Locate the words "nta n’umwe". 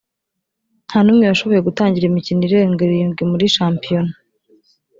0.87-1.25